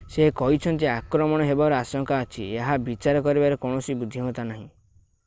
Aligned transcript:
ସେ 0.13 0.23
କହିଛନ୍ତି 0.37 0.87
ଆକ୍ରମଣ 0.93 1.45
ହେବାର 1.49 1.77
ଆଶଙ୍କା 1.81 2.19
ଅଛି 2.25 2.47
ଏହା 2.63 2.79
ବିଚାର 2.89 3.21
କରିବାରେ 3.29 3.61
କୌଣସି 3.67 3.97
ବୁଦ୍ଧିମତା 4.01 4.47
ନାହିଁ 4.55 4.69